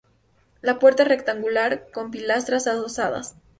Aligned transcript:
La 0.61 0.79
puerta 0.79 1.03
es 1.03 1.09
rectangular, 1.09 1.91
con 1.91 2.09
pilastras 2.09 2.65
adosadas. 2.65 3.35